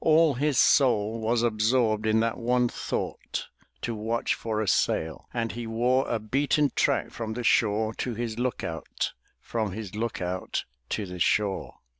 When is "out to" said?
10.19-11.05